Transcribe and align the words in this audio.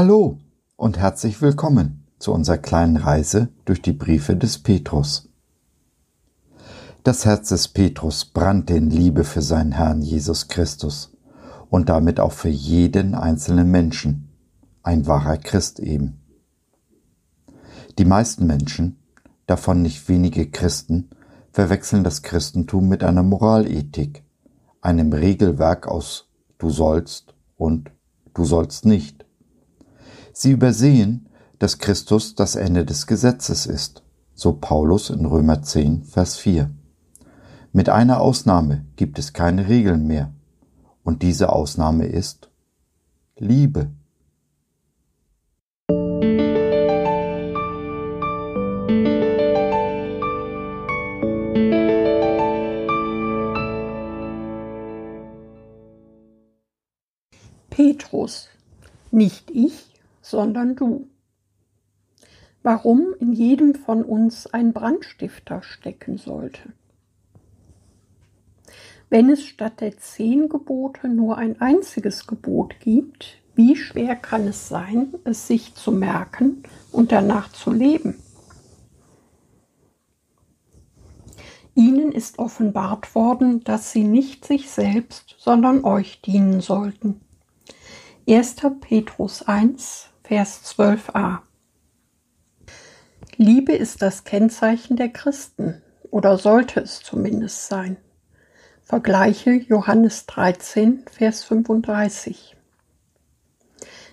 Hallo 0.00 0.38
und 0.76 0.96
herzlich 0.96 1.42
willkommen 1.42 2.06
zu 2.20 2.32
unserer 2.32 2.58
kleinen 2.58 2.96
Reise 2.96 3.48
durch 3.64 3.82
die 3.82 3.92
Briefe 3.92 4.36
des 4.36 4.58
Petrus. 4.58 5.28
Das 7.02 7.24
Herz 7.24 7.48
des 7.48 7.66
Petrus 7.66 8.24
brannte 8.24 8.74
in 8.74 8.90
Liebe 8.90 9.24
für 9.24 9.42
seinen 9.42 9.72
Herrn 9.72 10.00
Jesus 10.00 10.46
Christus 10.46 11.16
und 11.68 11.88
damit 11.88 12.20
auch 12.20 12.30
für 12.30 12.48
jeden 12.48 13.16
einzelnen 13.16 13.72
Menschen, 13.72 14.28
ein 14.84 15.08
wahrer 15.08 15.36
Christ 15.36 15.80
eben. 15.80 16.20
Die 17.98 18.04
meisten 18.04 18.46
Menschen, 18.46 19.00
davon 19.48 19.82
nicht 19.82 20.08
wenige 20.08 20.48
Christen, 20.48 21.10
verwechseln 21.50 22.04
das 22.04 22.22
Christentum 22.22 22.86
mit 22.86 23.02
einer 23.02 23.24
Moralethik, 23.24 24.22
einem 24.80 25.12
Regelwerk 25.12 25.88
aus 25.88 26.28
du 26.58 26.70
sollst 26.70 27.34
und 27.56 27.90
du 28.32 28.44
sollst 28.44 28.84
nicht. 28.84 29.24
Sie 30.40 30.52
übersehen, 30.52 31.26
dass 31.58 31.78
Christus 31.78 32.36
das 32.36 32.54
Ende 32.54 32.84
des 32.84 33.08
Gesetzes 33.08 33.66
ist, 33.66 34.04
so 34.36 34.52
Paulus 34.52 35.10
in 35.10 35.26
Römer 35.26 35.62
10, 35.62 36.04
Vers 36.04 36.36
4. 36.36 36.70
Mit 37.72 37.88
einer 37.88 38.20
Ausnahme 38.20 38.84
gibt 38.94 39.18
es 39.18 39.32
keine 39.32 39.66
Regeln 39.66 40.06
mehr, 40.06 40.32
und 41.02 41.22
diese 41.22 41.52
Ausnahme 41.52 42.06
ist 42.06 42.50
Liebe. 43.36 43.90
Petrus, 57.70 58.46
nicht 59.10 59.50
ich, 59.50 59.87
sondern 60.28 60.76
du. 60.76 61.08
Warum 62.62 63.14
in 63.18 63.32
jedem 63.32 63.74
von 63.74 64.04
uns 64.04 64.46
ein 64.46 64.72
Brandstifter 64.72 65.62
stecken 65.62 66.18
sollte. 66.18 66.72
Wenn 69.08 69.30
es 69.30 69.42
statt 69.42 69.80
der 69.80 69.96
zehn 69.96 70.50
Gebote 70.50 71.08
nur 71.08 71.38
ein 71.38 71.60
einziges 71.62 72.26
Gebot 72.26 72.78
gibt, 72.80 73.38
wie 73.54 73.74
schwer 73.74 74.16
kann 74.16 74.46
es 74.46 74.68
sein, 74.68 75.14
es 75.24 75.46
sich 75.46 75.74
zu 75.74 75.92
merken 75.92 76.62
und 76.92 77.10
danach 77.10 77.50
zu 77.50 77.72
leben? 77.72 78.22
Ihnen 81.74 82.12
ist 82.12 82.38
offenbart 82.38 83.14
worden, 83.14 83.64
dass 83.64 83.92
sie 83.92 84.04
nicht 84.04 84.44
sich 84.44 84.68
selbst, 84.68 85.36
sondern 85.38 85.84
euch 85.84 86.20
dienen 86.20 86.60
sollten. 86.60 87.20
1. 88.28 88.56
Petrus 88.80 89.42
1, 89.42 90.07
Vers 90.28 90.60
12a. 90.78 91.38
Liebe 93.38 93.72
ist 93.72 94.02
das 94.02 94.24
Kennzeichen 94.24 94.98
der 94.98 95.08
Christen 95.08 95.80
oder 96.10 96.36
sollte 96.36 96.80
es 96.80 97.00
zumindest 97.00 97.66
sein. 97.66 97.96
Vergleiche 98.82 99.52
Johannes 99.52 100.26
13, 100.26 101.06
Vers 101.10 101.44
35. 101.44 102.58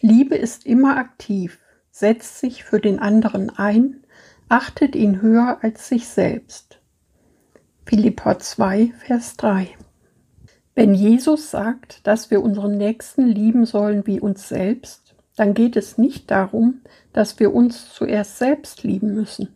Liebe 0.00 0.34
ist 0.34 0.64
immer 0.64 0.96
aktiv, 0.96 1.58
setzt 1.90 2.38
sich 2.38 2.64
für 2.64 2.80
den 2.80 3.00
anderen 3.00 3.50
ein, 3.50 4.02
achtet 4.48 4.96
ihn 4.96 5.20
höher 5.20 5.58
als 5.60 5.88
sich 5.88 6.08
selbst. 6.08 6.80
Philippa 7.84 8.38
2, 8.38 8.94
Vers 8.96 9.36
3. 9.36 9.76
Wenn 10.74 10.94
Jesus 10.94 11.50
sagt, 11.50 12.06
dass 12.06 12.30
wir 12.30 12.42
unseren 12.42 12.78
Nächsten 12.78 13.26
lieben 13.26 13.66
sollen 13.66 14.06
wie 14.06 14.20
uns 14.20 14.48
selbst, 14.48 15.07
dann 15.38 15.54
geht 15.54 15.76
es 15.76 15.98
nicht 15.98 16.30
darum, 16.30 16.80
dass 17.12 17.38
wir 17.38 17.54
uns 17.54 17.92
zuerst 17.92 18.38
selbst 18.38 18.82
lieben 18.82 19.14
müssen. 19.14 19.48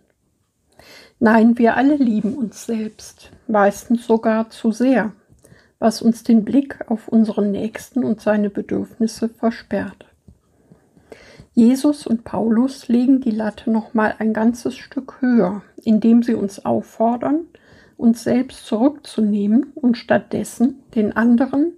Nein, 1.19 1.59
wir 1.59 1.76
alle 1.76 1.97
lieben 1.97 2.34
uns 2.34 2.66
selbst, 2.66 3.31
meistens 3.47 4.06
sogar 4.06 4.50
zu 4.50 4.72
sehr, 4.72 5.12
was 5.78 6.03
uns 6.03 6.22
den 6.22 6.44
Blick 6.44 6.78
auf 6.88 7.09
unseren 7.09 7.50
Nächsten 7.50 8.04
und 8.04 8.21
seine 8.21 8.50
Bedürfnisse 8.50 9.28
versperrt. 9.28 10.06
Jesus 11.54 12.06
und 12.06 12.25
Paulus 12.25 12.88
legen 12.88 13.21
die 13.21 13.31
Latte 13.31 13.71
noch 13.71 13.92
mal 13.92 14.15
ein 14.19 14.32
ganzes 14.32 14.76
Stück 14.76 15.21
höher, 15.21 15.62
indem 15.82 16.22
sie 16.22 16.34
uns 16.34 16.65
auffordern, 16.65 17.47
uns 17.97 18.25
selbst 18.25 18.66
zurückzunehmen 18.66 19.72
und 19.75 19.98
stattdessen 19.98 20.82
den 20.94 21.15
anderen 21.15 21.72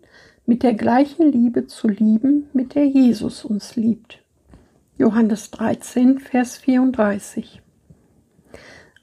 mit 0.46 0.62
der 0.62 0.74
gleichen 0.74 1.32
Liebe 1.32 1.66
zu 1.66 1.88
lieben, 1.88 2.48
mit 2.52 2.74
der 2.74 2.86
Jesus 2.86 3.44
uns 3.44 3.76
liebt. 3.76 4.22
Johannes 4.98 5.50
13, 5.50 6.18
Vers 6.18 6.58
34. 6.58 7.62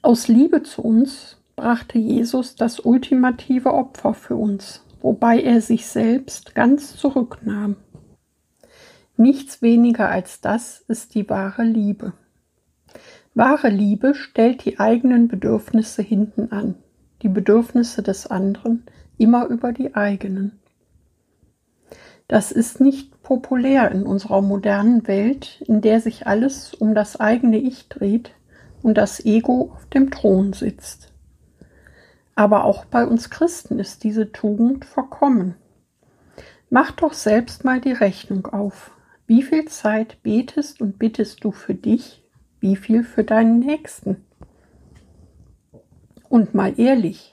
Aus 0.02 0.28
Liebe 0.28 0.62
zu 0.62 0.82
uns 0.82 1.38
brachte 1.56 1.98
Jesus 1.98 2.54
das 2.54 2.80
ultimative 2.80 3.74
Opfer 3.74 4.14
für 4.14 4.36
uns, 4.36 4.84
wobei 5.00 5.40
er 5.40 5.60
sich 5.60 5.86
selbst 5.86 6.54
ganz 6.54 6.96
zurücknahm. 6.96 7.76
Nichts 9.16 9.62
weniger 9.62 10.08
als 10.08 10.40
das 10.40 10.84
ist 10.88 11.14
die 11.14 11.28
wahre 11.28 11.64
Liebe. 11.64 12.12
Wahre 13.34 13.68
Liebe 13.68 14.14
stellt 14.14 14.64
die 14.64 14.78
eigenen 14.78 15.26
Bedürfnisse 15.26 16.02
hinten 16.02 16.52
an, 16.52 16.76
die 17.22 17.28
Bedürfnisse 17.28 18.02
des 18.02 18.28
anderen 18.28 18.84
immer 19.18 19.46
über 19.46 19.72
die 19.72 19.94
eigenen. 19.94 20.61
Das 22.32 22.50
ist 22.50 22.80
nicht 22.80 23.22
populär 23.22 23.90
in 23.90 24.04
unserer 24.04 24.40
modernen 24.40 25.06
Welt, 25.06 25.62
in 25.66 25.82
der 25.82 26.00
sich 26.00 26.26
alles 26.26 26.72
um 26.72 26.94
das 26.94 27.20
eigene 27.20 27.58
Ich 27.58 27.90
dreht 27.90 28.30
und 28.82 28.96
das 28.96 29.22
Ego 29.22 29.72
auf 29.74 29.84
dem 29.90 30.10
Thron 30.10 30.54
sitzt. 30.54 31.12
Aber 32.34 32.64
auch 32.64 32.86
bei 32.86 33.06
uns 33.06 33.28
Christen 33.28 33.78
ist 33.78 34.02
diese 34.02 34.32
Tugend 34.32 34.86
verkommen. 34.86 35.56
Mach 36.70 36.92
doch 36.92 37.12
selbst 37.12 37.66
mal 37.66 37.82
die 37.82 37.92
Rechnung 37.92 38.46
auf. 38.46 38.92
Wie 39.26 39.42
viel 39.42 39.66
Zeit 39.66 40.22
betest 40.22 40.80
und 40.80 40.98
bittest 40.98 41.44
du 41.44 41.52
für 41.52 41.74
dich, 41.74 42.24
wie 42.60 42.76
viel 42.76 43.04
für 43.04 43.24
deinen 43.24 43.58
Nächsten? 43.58 44.24
Und 46.30 46.54
mal 46.54 46.80
ehrlich, 46.80 47.31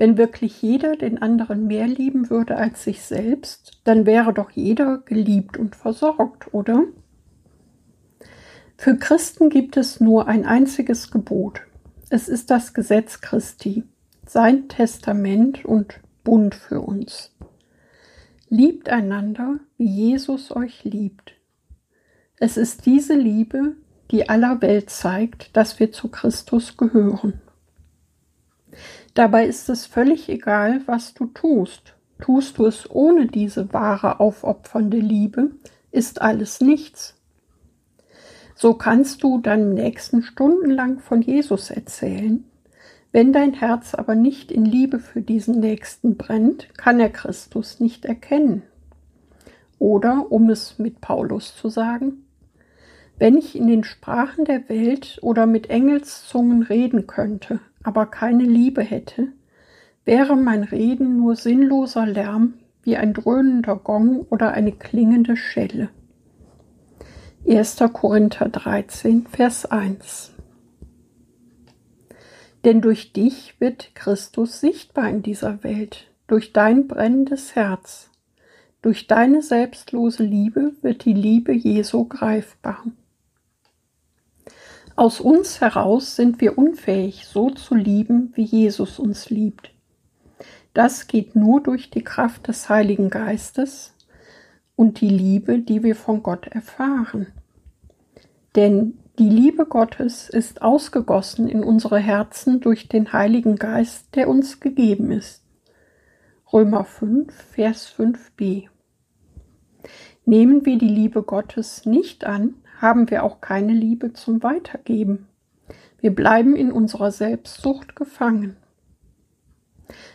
wenn 0.00 0.16
wirklich 0.16 0.62
jeder 0.62 0.96
den 0.96 1.20
anderen 1.20 1.66
mehr 1.66 1.86
lieben 1.86 2.30
würde 2.30 2.56
als 2.56 2.84
sich 2.84 3.02
selbst, 3.02 3.82
dann 3.84 4.06
wäre 4.06 4.32
doch 4.32 4.50
jeder 4.50 4.96
geliebt 5.04 5.58
und 5.58 5.76
versorgt, 5.76 6.54
oder? 6.54 6.84
Für 8.78 8.96
Christen 8.96 9.50
gibt 9.50 9.76
es 9.76 10.00
nur 10.00 10.26
ein 10.26 10.46
einziges 10.46 11.10
Gebot. 11.10 11.60
Es 12.08 12.30
ist 12.30 12.50
das 12.50 12.72
Gesetz 12.72 13.20
Christi, 13.20 13.84
sein 14.26 14.70
Testament 14.70 15.66
und 15.66 16.00
Bund 16.24 16.54
für 16.54 16.80
uns. 16.80 17.36
Liebt 18.48 18.88
einander, 18.88 19.60
wie 19.76 20.08
Jesus 20.08 20.50
euch 20.50 20.82
liebt. 20.82 21.34
Es 22.38 22.56
ist 22.56 22.86
diese 22.86 23.16
Liebe, 23.16 23.76
die 24.10 24.30
aller 24.30 24.62
Welt 24.62 24.88
zeigt, 24.88 25.54
dass 25.58 25.78
wir 25.78 25.92
zu 25.92 26.08
Christus 26.08 26.78
gehören. 26.78 27.42
Dabei 29.20 29.44
ist 29.44 29.68
es 29.68 29.84
völlig 29.84 30.30
egal, 30.30 30.80
was 30.86 31.12
du 31.12 31.26
tust. 31.26 31.94
Tust 32.22 32.56
du 32.56 32.64
es 32.64 32.88
ohne 32.90 33.26
diese 33.26 33.70
wahre 33.70 34.18
aufopfernde 34.18 34.96
Liebe, 34.96 35.50
ist 35.90 36.22
alles 36.22 36.62
nichts. 36.62 37.20
So 38.54 38.72
kannst 38.72 39.22
du 39.22 39.38
deinem 39.38 39.74
Nächsten 39.74 40.22
stundenlang 40.22 41.00
von 41.00 41.20
Jesus 41.20 41.70
erzählen. 41.70 42.44
Wenn 43.12 43.34
dein 43.34 43.52
Herz 43.52 43.94
aber 43.94 44.14
nicht 44.14 44.50
in 44.50 44.64
Liebe 44.64 44.98
für 44.98 45.20
diesen 45.20 45.60
Nächsten 45.60 46.16
brennt, 46.16 46.74
kann 46.78 46.98
er 46.98 47.10
Christus 47.10 47.78
nicht 47.78 48.06
erkennen. 48.06 48.62
Oder, 49.78 50.32
um 50.32 50.48
es 50.48 50.78
mit 50.78 51.02
Paulus 51.02 51.54
zu 51.54 51.68
sagen, 51.68 52.24
wenn 53.18 53.36
ich 53.36 53.54
in 53.54 53.66
den 53.66 53.84
Sprachen 53.84 54.46
der 54.46 54.70
Welt 54.70 55.18
oder 55.20 55.44
mit 55.44 55.68
Engelszungen 55.68 56.62
reden 56.62 57.06
könnte, 57.06 57.60
aber 57.82 58.06
keine 58.06 58.44
Liebe 58.44 58.82
hätte, 58.82 59.28
wäre 60.04 60.36
mein 60.36 60.64
Reden 60.64 61.16
nur 61.16 61.36
sinnloser 61.36 62.06
Lärm 62.06 62.54
wie 62.82 62.96
ein 62.96 63.12
dröhnender 63.12 63.76
Gong 63.76 64.26
oder 64.30 64.52
eine 64.52 64.72
klingende 64.72 65.36
Schelle. 65.36 65.90
1. 67.48 67.78
Korinther 67.92 68.48
13, 68.48 69.26
Vers 69.26 69.66
1 69.66 70.32
Denn 72.64 72.80
durch 72.80 73.12
dich 73.12 73.58
wird 73.60 73.94
Christus 73.94 74.60
sichtbar 74.60 75.08
in 75.08 75.22
dieser 75.22 75.62
Welt, 75.64 76.10
durch 76.26 76.52
dein 76.52 76.86
brennendes 76.86 77.54
Herz. 77.54 78.10
Durch 78.82 79.06
deine 79.06 79.42
selbstlose 79.42 80.22
Liebe 80.22 80.72
wird 80.80 81.04
die 81.04 81.12
Liebe 81.12 81.52
Jesu 81.52 82.06
greifbar. 82.06 82.84
Aus 85.00 85.18
uns 85.18 85.62
heraus 85.62 86.14
sind 86.14 86.42
wir 86.42 86.58
unfähig, 86.58 87.24
so 87.24 87.48
zu 87.48 87.74
lieben, 87.74 88.32
wie 88.34 88.42
Jesus 88.42 88.98
uns 88.98 89.30
liebt. 89.30 89.72
Das 90.74 91.06
geht 91.06 91.34
nur 91.34 91.62
durch 91.62 91.88
die 91.88 92.04
Kraft 92.04 92.48
des 92.48 92.68
Heiligen 92.68 93.08
Geistes 93.08 93.94
und 94.76 95.00
die 95.00 95.08
Liebe, 95.08 95.60
die 95.60 95.82
wir 95.82 95.96
von 95.96 96.22
Gott 96.22 96.48
erfahren. 96.48 97.28
Denn 98.56 98.98
die 99.18 99.30
Liebe 99.30 99.64
Gottes 99.64 100.28
ist 100.28 100.60
ausgegossen 100.60 101.48
in 101.48 101.64
unsere 101.64 101.98
Herzen 101.98 102.60
durch 102.60 102.86
den 102.86 103.14
Heiligen 103.14 103.56
Geist, 103.56 104.14
der 104.14 104.28
uns 104.28 104.60
gegeben 104.60 105.12
ist. 105.12 105.42
Römer 106.52 106.84
5, 106.84 107.32
Vers 107.32 107.90
5b. 107.96 108.68
Nehmen 110.26 110.66
wir 110.66 110.76
die 110.76 110.88
Liebe 110.88 111.22
Gottes 111.22 111.86
nicht 111.86 112.26
an, 112.26 112.56
haben 112.80 113.10
wir 113.10 113.24
auch 113.24 113.40
keine 113.40 113.72
Liebe 113.72 114.12
zum 114.12 114.42
Weitergeben. 114.42 115.26
Wir 116.00 116.14
bleiben 116.14 116.56
in 116.56 116.72
unserer 116.72 117.12
Selbstsucht 117.12 117.94
gefangen. 117.94 118.56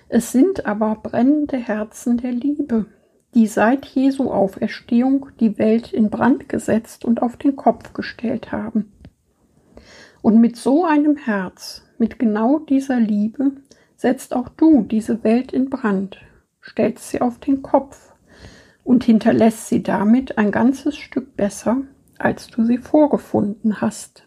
Es 0.09 0.31
sind 0.31 0.65
aber 0.65 0.95
brennende 0.95 1.57
Herzen 1.57 2.17
der 2.17 2.31
Liebe, 2.31 2.87
die 3.33 3.47
seit 3.47 3.85
Jesu 3.85 4.31
Auferstehung 4.31 5.27
die 5.39 5.57
Welt 5.57 5.93
in 5.93 6.09
Brand 6.09 6.49
gesetzt 6.49 7.05
und 7.05 7.21
auf 7.21 7.37
den 7.37 7.55
Kopf 7.55 7.93
gestellt 7.93 8.51
haben. 8.51 8.93
Und 10.21 10.39
mit 10.39 10.55
so 10.55 10.85
einem 10.85 11.17
Herz, 11.17 11.83
mit 11.99 12.17
genau 12.17 12.59
dieser 12.59 12.99
Liebe, 12.99 13.51
setzt 13.95 14.35
auch 14.35 14.49
du 14.49 14.81
diese 14.83 15.23
Welt 15.23 15.51
in 15.51 15.69
Brand, 15.69 16.17
stellst 16.63 17.09
sie 17.09 17.21
auf 17.21 17.37
den 17.39 17.61
Kopf 17.61 18.13
und 18.83 19.03
hinterlässt 19.03 19.67
sie 19.67 19.83
damit 19.83 20.37
ein 20.37 20.51
ganzes 20.51 20.95
Stück 20.95 21.35
besser, 21.35 21.81
als 22.17 22.47
du 22.47 22.65
sie 22.65 22.77
vorgefunden 22.77 23.81
hast. 23.81 24.23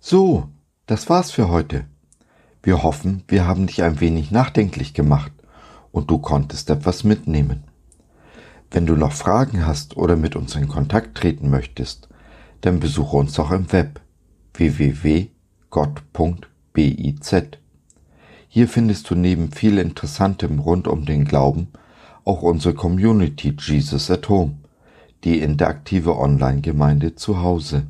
So, 0.00 0.48
das 0.86 1.08
war's 1.08 1.30
für 1.30 1.48
heute. 1.48 1.86
Wir 2.62 2.82
hoffen, 2.82 3.22
wir 3.28 3.46
haben 3.46 3.66
dich 3.66 3.82
ein 3.82 4.00
wenig 4.00 4.30
nachdenklich 4.30 4.94
gemacht 4.94 5.32
und 5.92 6.10
du 6.10 6.18
konntest 6.18 6.70
etwas 6.70 7.04
mitnehmen. 7.04 7.64
Wenn 8.70 8.86
du 8.86 8.96
noch 8.96 9.12
Fragen 9.12 9.66
hast 9.66 9.96
oder 9.96 10.16
mit 10.16 10.36
uns 10.36 10.54
in 10.56 10.68
Kontakt 10.68 11.16
treten 11.16 11.50
möchtest, 11.50 12.08
dann 12.60 12.80
besuche 12.80 13.16
uns 13.16 13.34
doch 13.34 13.50
im 13.52 13.72
Web 13.72 14.00
www.gott.biz. 14.54 15.30
Hier 18.48 18.68
findest 18.68 19.10
du 19.10 19.14
neben 19.14 19.52
viel 19.52 19.78
Interessantem 19.78 20.58
rund 20.58 20.88
um 20.88 21.04
den 21.04 21.24
Glauben 21.24 21.68
auch 22.26 22.42
unsere 22.42 22.74
Community 22.74 23.54
Jesus 23.58 24.10
at 24.10 24.28
Home, 24.28 24.56
die 25.24 25.40
interaktive 25.40 26.16
Online-Gemeinde 26.16 27.14
zu 27.14 27.40
Hause. 27.42 27.86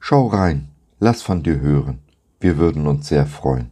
Schau 0.00 0.26
rein, 0.26 0.68
lass 0.98 1.22
von 1.22 1.42
dir 1.42 1.60
hören, 1.60 1.98
wir 2.40 2.58
würden 2.58 2.86
uns 2.86 3.08
sehr 3.08 3.26
freuen. 3.26 3.70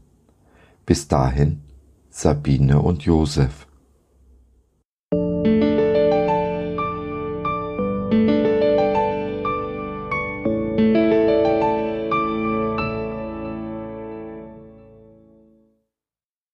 Bis 0.87 1.09
dahin, 1.09 1.63
Sabine 2.11 2.81
und 2.81 3.03
Josef. 3.03 3.67